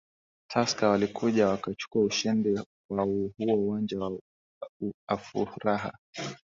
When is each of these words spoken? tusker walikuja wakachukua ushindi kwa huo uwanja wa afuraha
tusker 0.47 0.89
walikuja 0.89 1.47
wakachukua 1.47 2.03
ushindi 2.03 2.59
kwa 2.87 3.03
huo 3.03 3.31
uwanja 3.39 3.99
wa 3.99 4.19
afuraha 5.07 5.97